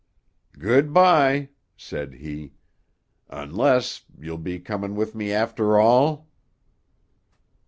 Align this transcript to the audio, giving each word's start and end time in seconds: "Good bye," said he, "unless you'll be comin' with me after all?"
"Good 0.57 0.93
bye," 0.95 1.49
said 1.77 2.15
he, 2.15 2.53
"unless 3.29 4.03
you'll 4.17 4.39
be 4.39 4.57
comin' 4.59 4.95
with 4.95 5.13
me 5.13 5.31
after 5.31 5.77
all?" 5.79 6.27